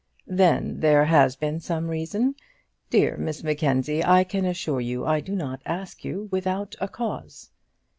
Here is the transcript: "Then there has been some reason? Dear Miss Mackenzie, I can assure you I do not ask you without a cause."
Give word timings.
"Then 0.25 0.79
there 0.79 1.05
has 1.05 1.35
been 1.35 1.59
some 1.59 1.87
reason? 1.87 2.33
Dear 2.89 3.17
Miss 3.17 3.43
Mackenzie, 3.43 4.03
I 4.03 4.23
can 4.23 4.45
assure 4.45 4.81
you 4.81 5.05
I 5.05 5.19
do 5.19 5.35
not 5.35 5.61
ask 5.63 6.03
you 6.03 6.27
without 6.31 6.73
a 6.81 6.87
cause." 6.87 7.51